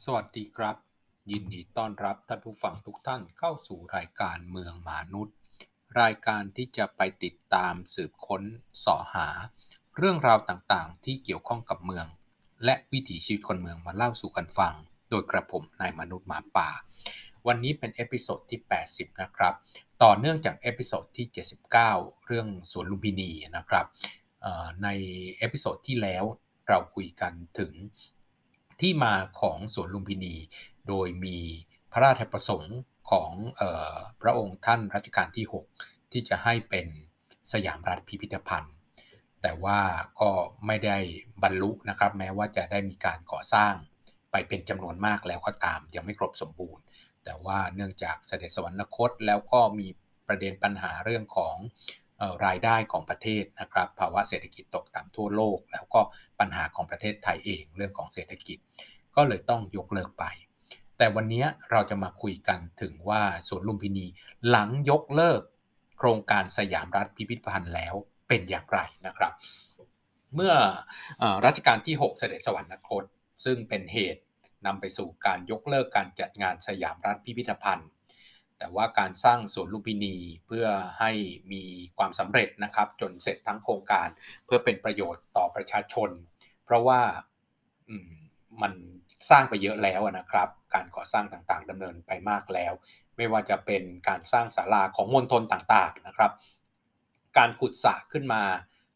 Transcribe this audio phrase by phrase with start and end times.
[0.00, 0.76] สวัสดีครับ
[1.30, 5.34] ยินดีต้อนรับท่านผู้ฟังทุกท่านเข้าสู่รายการเมืองหมานุด
[6.00, 8.42] รายการที่จะไปติดตามสืบค้น
[8.84, 9.28] เสาะหา
[9.96, 12.06] เรื่องราวต่างๆ ที่เกี่ยวข้องกับเมือง
[12.64, 14.74] และวิถีชีวิตคนเมืองมาเล่าสู่กันฟัง
[15.10, 16.68] โดยกระผมนายมนุษย์หมาป่า
[17.46, 19.54] วันนี้เป็น episode ที่ 80 นะครับ
[20.02, 21.26] ต่อเนื่องจาก episode ที่
[21.76, 23.86] 79 เรื่องสวนลุมพินีนะครับ
[24.82, 24.88] ใน
[25.38, 26.24] episode ที่แล้ว
[26.68, 27.72] เราคุยกันถึง
[28.80, 30.34] ที่มาของสวนลุมพินี
[30.88, 31.38] โดยมี
[31.92, 32.76] พระราชประสงค์
[33.10, 33.30] ของ
[33.60, 33.62] อ
[33.94, 35.46] อพระองค์ท่านรัชกาลที่
[35.78, 36.86] 6 ที่จะให้เป็น
[37.52, 38.74] สยามรัฐพิพิธภัณฑ์
[39.42, 39.80] แต่ว่า
[40.20, 40.30] ก็
[40.66, 40.98] ไม่ได้
[41.42, 43.74] บรรลุนะครับ แม้ว่าจะได้มีการก่อสร้าง
[44.30, 46.82] ไปเป็นจำนวนมากแล้วก็ตาม ยังไม่ครบสมบูรณ์
[47.24, 49.88] แต่ว่าเนื่องจากเสด็จสวรรคตแล้วก็มี
[50.28, 51.56] ประเด็นปัญหาเรื่องของ
[52.46, 56.00] รายได้ของประเทศนะครับ ภาวะเศรษฐกิจตกต่ำทั่วโลก แล้วก็
[56.40, 58.58] ปัญหาของประเทศไทยเองเรื่องของเศรษฐกิจ
[59.16, 60.24] ก็เลยต้องยกเลิกไป
[60.98, 64.06] แต่วันนี้เราจะมาคุยกันถึงว่าสวนลุมพินี
[64.48, 65.40] หลังยกเลิก
[65.98, 67.94] โครงการสยามรัฐพิพิธภัณฑ์แล้ว
[68.28, 69.32] เป็นอย่างไรนะครับ
[70.34, 70.54] เมื่อ
[71.22, 73.04] อรัชกาลที่ 6 เสด็จสวรรคต
[73.44, 74.22] ซึ่งเป็นเหตุ
[74.66, 77.88] นำไปสู่การยกเลิกการจัดงานสยามรัฐพิพิธภัณฑ์
[78.62, 80.66] แต่ว่าการสร้างสวนลุมพินีเพื่อ
[81.00, 81.10] ให้
[81.52, 81.62] มี
[81.98, 84.08] ความสำเร็จนะครับ จนเสร็จทั้งโครงการ
[84.44, 86.10] เพื่อเป็นประโยชน์ต่อประชาชน
[86.64, 87.00] เพราะว่า
[88.62, 88.72] มัน
[89.30, 92.72] สร้างไปเยอะแล้วนะครับ การก่อสร้างต่างๆดำเนินไปมากแล้ว
[93.16, 96.32] ไม่ว่าจะเป็นการสร้างศาลาของมณฑลต่างๆนะครับ
[97.38, 98.42] การขุดสระขึ้นมา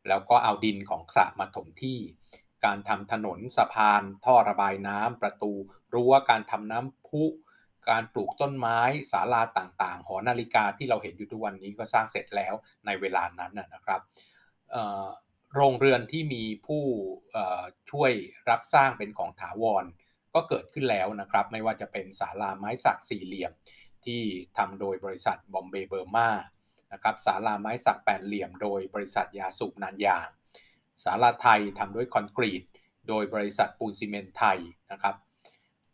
[0.08, 1.98] แล้วก็เอาดินของสระมาถมที่
[2.64, 5.52] การทำถนนสะพาน ท่อระบายน้ำประตู
[5.94, 7.24] รั้วการทำน้ำพุ
[7.90, 8.80] การปลูกต้นไม้
[9.12, 12.54] ศาลาต่างๆ หอนาฬิกาที่เราเห็นอยู่ทุกวันนี้ก็สร้างเสร็จแล้ว
[12.86, 14.00] ในเวลานั้นนะครับ
[15.54, 16.82] โรงเรือนที่มีผู้
[17.90, 18.12] ช่วย
[18.50, 19.84] รับสร้างเป็นของถาวร
[20.34, 23.52] ก็เกิดขึ้นแล้วนะครับ ไม่ว่าจะเป็นศาลาไม้สักสี่เหลี่ยม
[24.04, 24.22] ที่
[24.56, 26.30] ทำโดยบริษัทบอมเบย์เบอร์มา
[26.92, 30.28] นะครับศาลาไม้สักแปดเหลี่ยม โดยบริษัทยาสูบนานยาง
[31.04, 32.62] ศาลาไทยทำด้วยคอนกรีต
[33.08, 34.58] โดยบริษัทปูนซีเมนไทย
[34.92, 35.14] นะครับ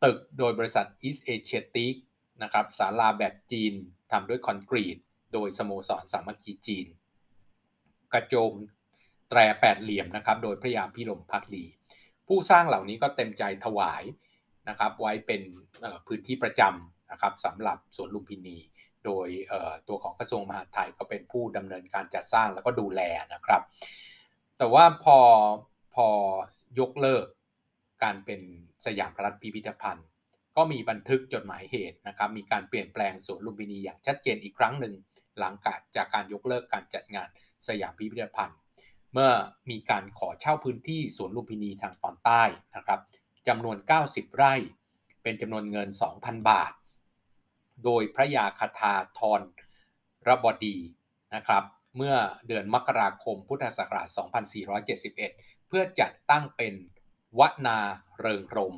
[0.05, 1.87] ตึกโดยบริษัท East Asia t e
[2.43, 3.73] นะครับศาลาแบบจีน
[4.13, 4.97] ทำด้วยคอนกรีต
[5.33, 6.87] โดยสโมสรสามัคคีจีน
[8.13, 8.53] กระโจม
[9.31, 11.65] แตรแปดเหลี่ยมนะครับโดยพระยาพิรมพักดี
[12.29, 14.03] ผู้สร้างเหล่านี้ก็เต็มใจถวาย
[14.69, 15.43] นะครับไว้เป็น
[16.07, 18.59] พื้นที่ประจำนะครับสำหรับสวนลุมพินี
[19.05, 19.29] โดย
[19.89, 23.01] ตัวของกระทรวงมหาดไทยก็เป็นผู้ดำเนินการจัดสร้างแล้วก็ดูแล
[23.35, 23.63] นะครับ
[24.59, 25.19] แต่ว่าพอ
[25.95, 26.07] พอ
[26.81, 27.27] ยกเลิก
[28.03, 28.41] การเป็น
[28.87, 30.07] สยามรัฐพิพิธภัณฑ์
[30.57, 34.95] ก็มีบันทึกจดหมายเหตุนะครับมีการเปลี่ยนแปลงสวนลุมพินีอย่างชัดเจนอีกครั้งหนึ่ง
[35.39, 35.55] หลัง
[35.97, 37.29] จากการยกเลิกการจัดงาน
[37.69, 38.59] สยามพิพิธภัณฑ์
[39.13, 39.33] เมื่อ
[39.71, 42.43] มีการขอเช่าพื้นที่สวนลุมพินีทางตอนใต้
[42.77, 43.01] นะครับ
[43.49, 43.77] จำนวน
[44.07, 44.55] 90 ไร่
[45.23, 45.89] เป็นจำนวนเงิน
[46.19, 46.73] 2,000 บาท
[47.85, 49.41] โดยพระยาคทาทร
[50.29, 50.77] ระบดี
[51.35, 51.65] นะครับ
[51.97, 52.15] เมื่อ
[52.47, 54.09] เดือนมกราคมพุทธศักราช
[54.89, 56.75] 2471 เพื่อจัดตั้งเป็น
[57.39, 57.79] วนา
[58.21, 58.75] เริงรม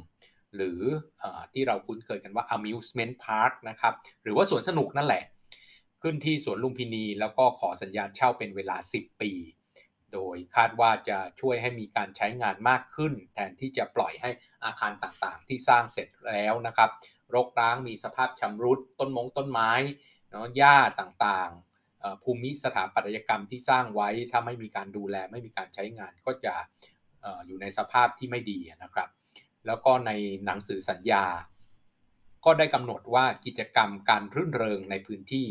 [0.54, 0.80] หรือ
[1.22, 5.24] อที่เราคุ้นเคยกันว่า amusement park นะครับหรือว่าสวนสนุกนั่นแหละ
[6.02, 9.32] ขึ้นที่สวนลุมพินี แล้วก็ขอสัญญาเช่าเป็นเวลา 10 ปี
[10.12, 14.30] โดยคาดว่าจะช่วยให้มีการใช้งานมากขึ้น แทนที่จะปล่อยให้
[14.64, 16.90] อาคารต่างๆ ที่สร้างเสร็จแล้วนะครับ
[17.34, 19.70] รกร้างมีสภาพชำรุดต้นมงต้นไม้
[20.30, 26.54] เนาะหญ้าต่างๆ ภูมิสถาปัตยกรรมที่สร้างไว้ถ้าไม่มีการดูแลไม่มีการใช้งานก็จะ
[27.46, 29.08] อยู่ในสภาพที่ไม่ดีนะครับ
[29.66, 30.10] แล้วก็ใน
[30.44, 31.24] หนังสือสัญญา
[32.44, 35.48] ก็ได้กำหนดว่ากิจกรรมการรื่นเริงในพื้นที่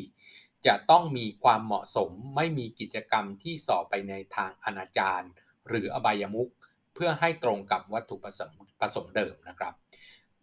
[0.68, 5.22] จะต้องมีความเหมาะสมไม่มีกิจกรรมที่ส่อไปในทางอนาจาร
[5.68, 6.52] หรืออบายมุข
[6.94, 9.74] เพื่อให้ตรงกับวัตถุประสงค์ประสงค์เดิมนะครับ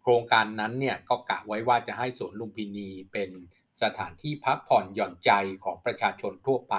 [0.01, 3.29] โครงการนั้นเนี่ยก็กะไว้ว่าจะให้สวนลุมพินีเป็น
[3.81, 5.31] สถานที่พักผ่อนหย่อนใจ
[5.63, 6.75] ของประชาชนทั่วไป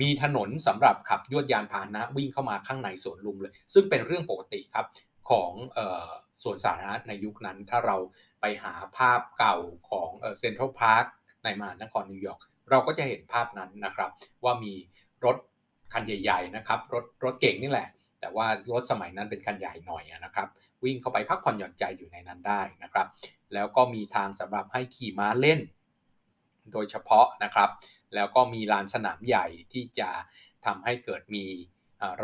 [0.00, 4.86] มีถนนสำหรับขับยวดยานพาหนะวิ่งเข้ามาข้างในสวนลุมเลย ซึ่งเป็นเรื่องปกติครับ
[5.30, 5.52] ของ
[6.42, 7.96] สวนสาธารณะในยุคนั้น ถ้าเรา
[8.40, 9.56] ไปหาภาพเก่า
[9.90, 11.04] ของ Central Park
[11.44, 12.40] ในมหานครนิวยอร์ก
[12.70, 14.10] เราก็จะเห็นภาพนั้นนะครับ
[14.44, 14.74] ว่ามี
[15.24, 15.36] รถ
[15.92, 17.88] คันใหญ่ ๆ นะครับ รถรถเก่งนี่แหละ
[18.20, 20.48] แต่ว่ารถสมัยนั้นเป็นคันใหญ่หน่อยนะครับ
[20.84, 23.06] วิ่งเข้าไปพักผ่อนหย่อนใจอยู่ในนั้นได้นะครับ
[23.54, 25.60] แล้วก็มีทางสำหรับให้ขี่ม้าเล่น
[26.72, 27.68] โดยเฉพาะนะครับ
[28.14, 30.10] แล้วก็มีลานสนามใหญ่ที่จะ
[30.64, 31.44] ทำให้เกิดมี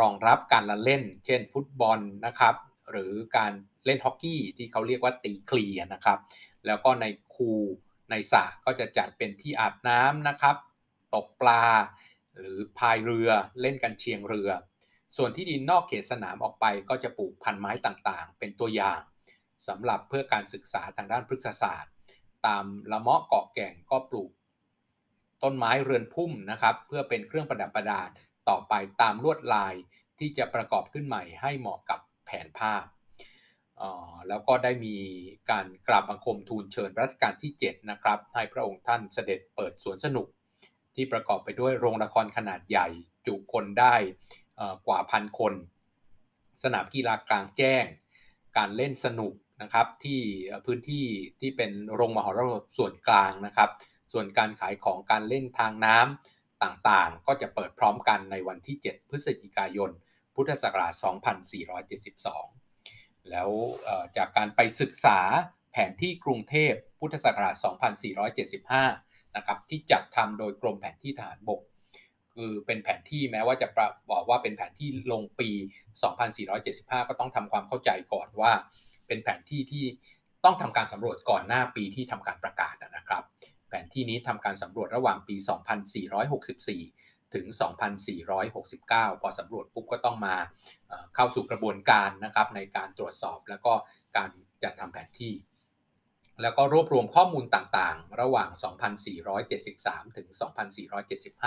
[0.00, 2.54] รองรับการละเล่น เช่นฟุตบอลนะครับ
[2.90, 3.52] หรือการ
[3.86, 6.18] เล่นฮอกกี้ที่เขาเรียกว่าตีเคลียนะครับ
[6.66, 7.04] แล้วก็ใน
[7.34, 7.50] คู
[8.10, 10.56] ในสระก็จะจัดเป็นที่อาบน้ำนะครับ
[11.14, 11.64] ตกปลา
[12.34, 13.30] หรือพายเรือ
[13.60, 14.50] เล่นกันเชียงเรือ
[15.16, 19.00] ส่วนที่ดินนอกเขตสนามออกไปก็จะปลูกพันไม้ต่างๆ เป็นตัวอย่าง
[19.68, 21.92] สำหรับเพื่อการศึกษาทางด้านพฤกษศาสตร์
[22.46, 24.30] ตามละเมาะเกาะแก่งก็ปลูก
[25.42, 28.00] ต้นไม้เรือนพุ่มนะครับ เพื่อเป็นเครื่องประดับประดา
[28.48, 29.74] ต่อไปตามลวดลาย
[30.18, 32.84] ที่จะประกอบขึ้นใหม่ให้เหมาะกับแผนภาพ
[34.28, 34.96] แล้วก็ได้มี
[35.50, 40.26] การกราบบังคมทูลเชิญรัชกาลที่ 7 นะครับ ให้พระองค์ท่านเสด็จเปิดสวนสนุก
[40.94, 42.86] ที่ประกอบไปด้วยโรงละครขนาดใหญ่
[43.26, 43.94] จุคนได้
[44.86, 45.54] กว่าพันคน
[46.62, 47.84] สนามกีฬากลางแจ้ง
[48.56, 50.20] การเล่นสนุกนะครับที่
[50.66, 51.06] พื้นที่
[51.40, 53.70] ที่เป็นโรงมหรสพส่วนกลางนะครับ
[54.12, 59.90] ส่วนการขายของการเล่นทางน้ำต่างๆ ก็จะเปิดพร้อมกันในวันที่ 7 พฤศจิกายน
[60.34, 60.92] พุทธศักราช
[62.50, 63.50] 2472 แล้ว
[64.16, 65.18] จากการไปศึกษา
[65.72, 67.54] แผนที่กรุงเทพพุทธศักราช
[68.44, 71.60] 2475 นะครับที่จัดทำโดยกรมแผนที่ทหารบก
[72.34, 73.68] คือเป็นแผนที่แม้ว่าจะ
[74.10, 75.50] บอกว่าเป็นแผนที่ลงปี
[76.30, 78.52] 2475 ก็ต้องทำความเข้าใจก่อนว่า
[79.06, 79.84] เป็นแผนที่ที่
[80.44, 83.22] ต้องทำการสำรวจก่อนหน้าปีที่ทำการประกาศนะครับ
[83.68, 85.36] แผนที่นี้ทำการสำรวจระหว่างปี
[86.74, 87.46] 2464 ถึง
[88.34, 90.36] 2469 พอสำรวจปุ๊บก็ต้องมา
[91.14, 93.72] เข้าสู่กระบวนการนะครับในการตรวจสอบแล้วก็
[94.16, 94.30] การ
[94.62, 95.34] จัดทำแผนที่
[96.42, 98.48] แล้วก็รวบรวมข้อมูลต่างๆ ระหว่าง
[99.32, 100.28] 2473 ถึง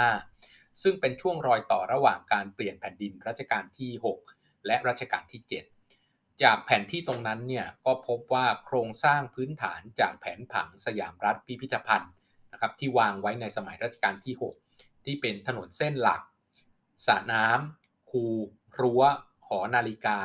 [0.01, 3.91] 2475 ซึ่งเป็นช่วงรอยต่อระหว่างการเปลี่ยนแผ่นดินรัชกาลที่
[4.29, 5.80] 6 และรัชกาลที่ 7
[6.43, 12.13] จากแผนที่ตรงนั้นเนี่ยก็พบว่าโครงสร้างพื้นฐานจากแผนผังสยามรัฐพิพิธภัณฑ์
[12.51, 14.35] นะครับที่วางไว้ในสมัยรัชกาลที่
[14.67, 16.21] 6 ที่เป็นถนนเส้นหลัก
[17.07, 18.23] สระน้ำคู
[18.79, 19.03] รั้ว
[19.47, 20.19] หอนาฬิกา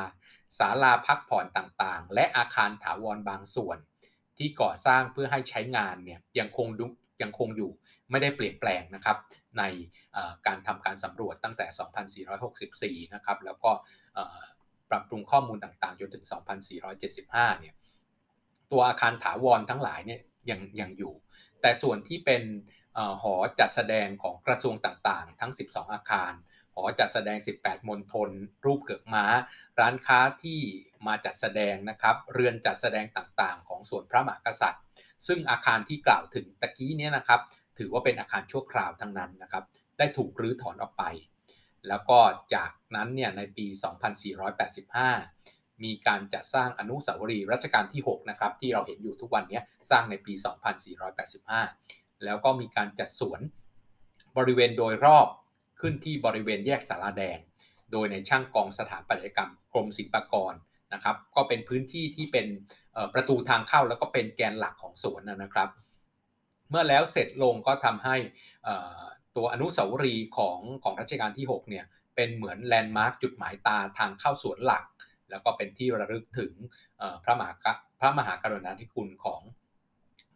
[0.57, 3.77] ศาลาพักผ่อนต่างๆ และอาคารถาวรบางส่วน
[4.37, 6.67] ที่ก่อสร้างเพื่อให้ใช้งานเนี่ยยังคง
[7.21, 7.71] ยังคงอยู่
[8.11, 9.17] ไม่ได้เปลี่ยนแปลงนะครับ
[9.57, 9.63] ใน
[10.47, 13.71] การทำการสำรวจตั้งแต่ 2464 นะครับแล้วก็
[14.89, 16.25] ปรับปรุงข้อมูลต่างๆจนถึง
[16.91, 17.75] 2475 เนี่ย
[18.71, 21.13] ตัวอาคารถาวรทั้งหลายเนี่ยยังยังอยู่
[21.61, 22.43] แต่ส่วนที่เป็น
[23.21, 26.31] หอจัดแสดงของกระทรวงต่างๆ ทั้ง 12 อาคาร
[26.75, 28.29] หอจัดแสดง 18 มณฑล
[28.65, 29.25] รูปเกือกม้า
[29.79, 30.59] ร้านค้าที่
[31.07, 34.83] มาจัดแสดงนะครับ เรือนจัดแสดงต่างๆ ของส่วนพระมหากษัตริย์
[35.27, 37.41] ซึ่งอาคารที่กล่าวถึงตะกี้นี้นะครับ
[37.77, 39.63] ถือว่าเป็นอาคารชั่วคราวทั้งนั้นนะครับ
[39.97, 41.03] ได้ถูกรื้อถอนออกไป
[41.89, 42.19] แล้วก็
[42.55, 43.65] จากนั้นเนี่ยในปี
[44.95, 49.59] 2485 มีการจัดสร้างอนุสาวรีย์รัชกาลที่ 6 นะครับ ที่เราเห็นอยู่ทุกวันนี้
[49.91, 50.33] สร้างในปี
[51.49, 53.39] 2485 แล้วก็มีการจัดสวน
[54.37, 55.27] บริเวณโดยรอบ
[55.79, 57.37] ขึ้นที่บริเวณแยกสาราแดง
[57.91, 60.53] โดยในช่างกองสถาปัตยกรรมกรมศิลปากร
[60.93, 62.47] นะครับ ก็เป็นพื้นที่ที่เป็น
[63.13, 65.69] ประตูทางเข้าแล้วก็เป็นแกนหลักของสวนนะครับ
[66.69, 68.15] เมื่อแล้วเสร็จลงก็ทำให้
[69.37, 71.85] ตัวอนุสาวรีย์ของของรัชกาลที่ 6 เนี่ย
[72.15, 74.85] เป็นเหมือนแลนด์มาร์คจุดหมายตาทางเข้าสวนหลัก
[75.29, 76.51] แล้วก็เป็นที่ระลึกถึง
[77.23, 77.53] พระมหา
[77.99, 79.41] พระมหากรุณาธิคุณของ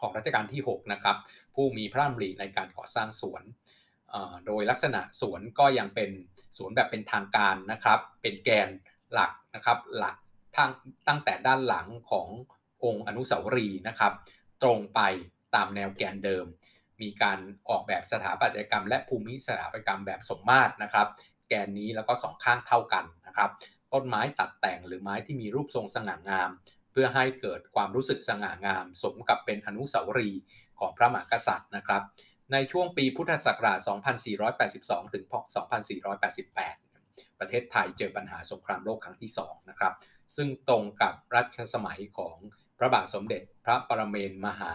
[0.01, 1.17] ของรัชกาลที่ 6 นะครับ
[1.55, 3.43] ผู้มีพระดำริในการก่อสร้างสวน
[4.45, 6.09] โดยลักษณะสวนก็ยังเป็น
[6.57, 8.69] สวนแบบเป็นทางการนะครับ เป็นแกน
[9.13, 10.17] หลักนะครับ หลัก
[10.55, 10.71] ทั้ง
[11.07, 12.27] ตั้งแต่ด้านหลังของ
[12.83, 14.13] องค์อนุสาวรีย์นะครับ
[14.63, 14.99] ตรงไป
[15.55, 16.45] ตามแนวแกนเดิม
[17.03, 17.39] มีการ
[17.69, 21.07] ออกแบบสถาปัตยกรรม และภูมิสถาปัตยกรรมแบบสมมาตรนะครับ
[21.49, 23.49] แกนนี้แล้วก็สองข้างเท่ากันนะครับ
[23.93, 26.49] ต้นไม้ตัดแต่งหรือไม้ที่มีรูปทรงสง่างาม
[26.91, 30.41] เพื่อให้เกิดความรู้สึกสง่างาม สมกับเป็นอนุสาวรีย์
[30.79, 32.01] ของพระมหากษัตริย์นะครับ
[32.51, 33.79] ในช่วงปีพุทธศักราช
[34.47, 35.23] 2482 ถึง
[36.11, 39.93] 2488 ประเทศไทยเจอปัญหาสงครามโลกครั้งที่2นะครับ
[40.35, 42.37] ซึ่งตรงกับรัชสมัยของ
[42.77, 44.71] พระบาทสมเด็จพระปรเมนมหา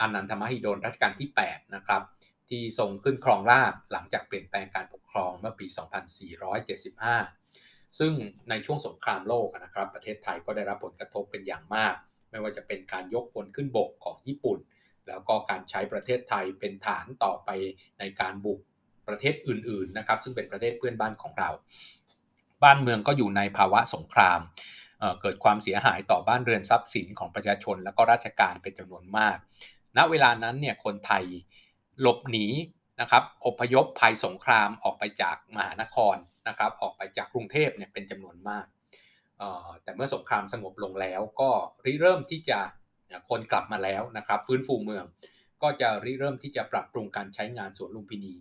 [0.00, 2.02] อานันทมหิดลรัชกาลที่8นะครับ
[2.48, 5.66] ที่ทรงขึ้นครองราชหลังจากเปลี่ยนแปลงการปกครองเมื่อปี
[7.22, 8.12] 2475 ซึ่ง
[8.50, 11.94] ในช่วงสงครามโลกนะครับ ประเทศไทยก็ได้รับผลกระทบเป็นอย่างมาก
[12.30, 14.58] ไม่ว่าจะเป็นการยกพลขึ้นบกของญี่ปุ่น
[15.08, 17.50] แล้วก็การใช้ประเทศไทยเป็นฐานต่อไป
[17.98, 18.60] ในการบุก
[19.08, 21.50] ประเทศอื่นๆนะครับซึ่งเป็นประเทศเพื่อนบ้านของเรา
[22.62, 24.40] บ้านเมืองก็อยู่ในภาวะสงคราม
[25.20, 29.36] เกิดความเสียหายต่อบ้านเรือนทรัพย์สินของประชาชน และก็ราชการเป็นจำนวนมาก
[29.96, 31.24] ณเวลานั้นเนี่ยคนไทย
[32.00, 32.46] หลบหนี
[33.00, 36.16] นะครับอพยพภัยสงครามออกไปจากมหานคร
[36.48, 38.66] นะครับออกไปจากกรุงเทพเนี่ยเป็นจำนวนมาก
[39.82, 41.50] แต่เมื่อสงครามสงบลงแล้วก็
[41.84, 42.58] ริเริ่มที่จะ
[43.30, 45.04] คนกลับมาแล้วนะครับฟื้นฟูเมือง
[45.62, 48.34] ก็จะริเริ่มที่จะปรับปรุงการใช้งานสวนลุมพินี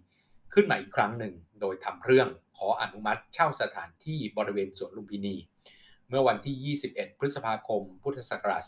[0.54, 2.28] ขึ้นมาอีกครั้งหนึ่ง โดยทำเรื่อง
[2.58, 5.36] ขออนุมัติเช่าสถานที่บริเวณสวนลุมพินี
[6.10, 8.64] เมื่อวันที่ 21 พฤษภาคม พุทธศักราช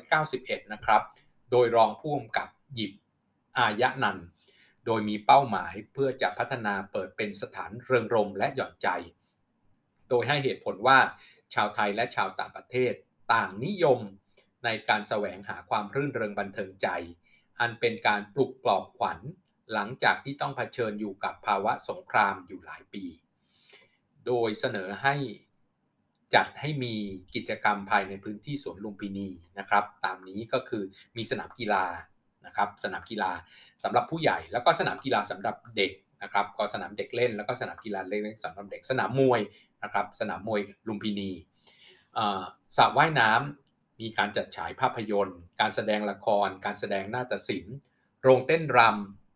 [0.00, 1.02] 2491 นะครับ
[1.50, 2.92] โดยรองผู้กำกับหยิบ
[3.58, 4.18] อายะนัน
[4.86, 8.88] โดยมีเป้าหมายเพื่อจะพัฒนาเปิดเป็นสถานเริงรมและหย่อนใจ
[10.08, 10.98] โดยให้เหตุผลว่า
[11.54, 12.92] ชาวไทยและชาวต่างประเทศ
[13.34, 14.00] ต่างนิยม
[14.64, 16.88] ในการแสวงหาความรื่นเริงบันเทิงใจ
[17.60, 19.18] อันเป็นการปลุกปลอบขวัญ
[19.72, 23.04] หลังจากที่ต้องเผชิญอยู่กับภาวะสงครามอยู่หลายปี
[24.26, 25.14] โดยเสนอให้
[26.34, 26.94] จัดให้มี
[27.34, 30.82] กิจกรรมภายในพื้นที่สวนลุมพินีนะครับ ตามนี้ก็คือ
[31.16, 31.84] มีสนามกีฬา
[32.46, 33.30] นะครับสนามกีฬา
[33.82, 35.92] สำหรับผู้ใหญ่ แล้วก็สนามกีฬาสำหรับเด็ก
[36.22, 39.40] นะครับ ก็สนามเด็กเล่น แล้วก็สนามกีฬาเล็กๆสำหรับเด็กสนามมวย
[39.82, 41.30] นะครับ สนามมวยลุมพินี
[42.76, 47.76] สระว่ายน้ำมีการจัดฉายภาพยนตร์ การแสดงละคร การแสดงนาฏศิลป์
[48.22, 48.78] โรงเต้นร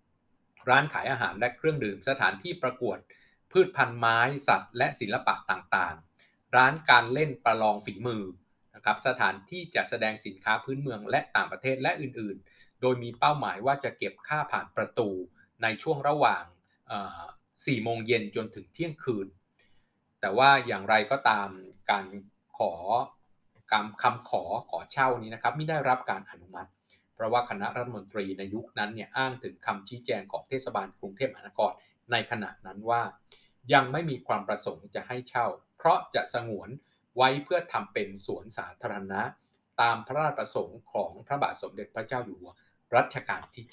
[0.07, 2.99] ำ ร้านขายอาหารและเครื่องดื่ม สถานที่ประกวด
[3.53, 4.19] พืชพันธุ์ไม้
[4.49, 6.12] สัตว์ และศิลปะต่างๆ
[6.57, 8.23] ร้านการเล่นประลองฝีมือ
[8.75, 15.09] นะครับสถานที่จะแสดงสินค้าพื้นเมืองและต่างประเทศและอื่นๆ โดยมีเป้าหมายว่าจะเก็บค่าผ่านประตู
[15.63, 16.45] ในช่วงระหว่าง
[17.15, 19.27] 4โมงเย็นจนถึงเที่ยงคืน
[20.21, 21.49] แต่ว่าอย่างไรก็ตาม
[21.91, 22.05] การ
[22.59, 22.73] ขอ
[23.73, 26.71] การคำขอขอเช่านี้นะครับไม่ได้รับการอนุมัติ
[27.15, 31.73] เพราะว่าคณะรัฐมนตรีในยุคนั้นเนี่ยอ้างถึงคำชี้แจงของเทศบาลกรุงเทพมหานคร
[32.13, 33.03] ในขณะนั้นว่า
[33.73, 35.47] ยังไม่มีความประสงค์จะให้เช่า
[35.83, 36.71] เพราะจะสงวน
[37.17, 39.23] ไว้เพื่อทำเป็นสวนสาธารณะ
[39.81, 42.53] ตามพระราชประสงค์ของพระบาทสมเด็จพระเจ้าอยู่หัว
[42.97, 43.65] รัชกาลที่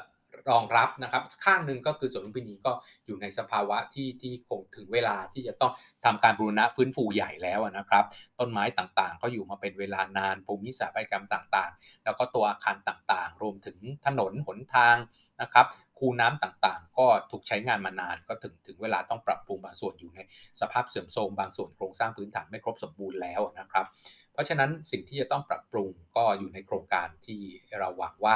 [0.50, 2.72] รองรับนะครับ ข้างหนึ่งก็คือสวนลุมพินีก็
[3.06, 5.72] อยู่ในสภาวะที่ที่คงถึงเวลาที่จะต้อง
[6.04, 8.04] ทำการบูรณะฟื้นฟูใหญ่แล้วนะครับ
[8.38, 14.96] ต้นไม้ต่างๆ ก็อยู่มาเป็นเวลานานภูมิสถาปัตยกรรมต่างๆ แล้วก็ตัวอาคารต่างๆ รวมถึงถนนหนทาง
[15.42, 15.66] นะครับ
[15.98, 20.20] คูน้ำต่างๆ ก็ถูกใช้งานมานานก็ถึงถึงเวลาต้องปรับปรุงบางส่วนอยู่ใน
[20.60, 23.86] สภาพเสื่อมโทรมบางส่วนโครงสร้างพื้นฐานไม่ครบสมบูรณ์แล้วนะครับ
[24.32, 27.40] เพราะฉะนั้นสิ่งที่จะต้องปรับปรุงก็อยู่ในโครงการที่
[27.78, 28.34] เราหวังว่า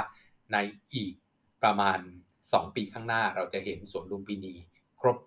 [0.53, 0.57] ใน
[0.95, 1.15] อีก
[1.63, 1.99] ประมาณ
[2.43, 4.55] 2 ปีข้างหน้าเราจะเห็นสวนลุมพินี
[5.01, 5.19] ครบ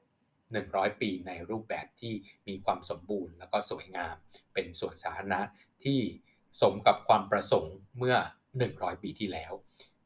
[0.46, 2.14] 100 ปีในรูปแบบที่
[2.48, 4.16] มีความสมบูรณ์ แล้วก็สวยงาม
[4.54, 5.42] เป็นสวนสาธารณะ
[5.84, 6.00] ที่
[6.62, 8.16] สมกับความประสงค์เมื่อ
[8.60, 9.54] 100 ปีที่แล้ว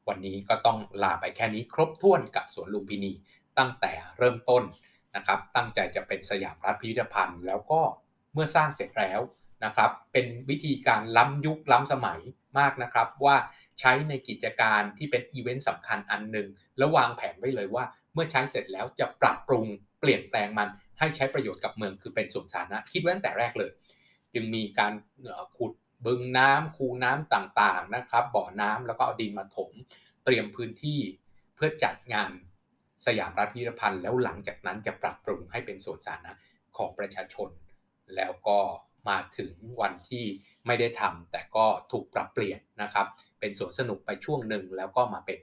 [0.07, 3.11] วันนี้ก็ต้องลาไปแค่นี้ครบถ้วนกับสวนลุมพินี
[3.57, 4.63] ตั้งแต่เริ่มต้น
[5.15, 7.81] นะครับ ตั้งใจจะเป็นสยามรัฐพิพิธภัณฑ์แล้วก็
[8.33, 9.19] เมื่อสร้างเสร็จแล้ว
[9.65, 12.19] นะครับ เป็นวิธีการล้ำยุคล้ำสมัย
[12.59, 13.35] มากนะครับว่า
[13.79, 16.47] ใช้ในกิจการที่เป็นอีเวนต์สำคัญอันหนึ่ง
[16.77, 19.65] แล้ววางแผนไว้เลยว่า เมื่อใช้เสร็จแล้วจะปรับปรุง
[19.99, 20.69] เปลี่ยนแปลงมัน
[20.99, 23.71] ให้ใช้ประโยชน์กับเมืองคือเป็นสวนสาธารณะคิดไว้ตั้งแต่แรกเลย
[24.33, 24.93] จึงมีการ
[25.57, 25.71] ขุด
[26.05, 29.71] บึงน้ำคูน้ำต่างๆนะครับบ่อน้ำแล้วก็เอาดินมาถม
[30.23, 30.99] เตรียมพื้นที่
[31.55, 32.31] เพื่อจัดงาน
[33.05, 36.33] สยามรัฐพิพิธภัณฑ์ แล้วหลังจากนั้นจะปรับปรุงให้เป็นสวนสาธารณะ
[36.77, 37.49] ของประชาชน
[38.15, 38.59] แล้วก็
[39.09, 40.25] มาถึงวันที่
[40.65, 43.07] ไม่ได้ทำแต่ก็ถูกปรับเปลี่ยนนะครับ
[43.39, 45.39] เป็นสวนสนุกไปช่วงหนึ่งแล้วก็มาเป็น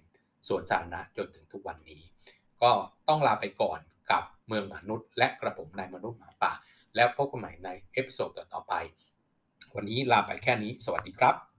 [0.49, 2.02] สวนสาธารณะจนถึงทุกวันนี้
[2.62, 2.71] ก็
[3.09, 3.80] ต้องลาไปก่อน
[4.11, 6.52] กับเมืองหมานุด และกระผมนายมนุษย์หมาป่า
[6.97, 8.75] แล้วพบกันใหม่ใน episode ต่อไป
[9.76, 11.51] วันนี้ลาไปแค่นี้ สวัสดีครับ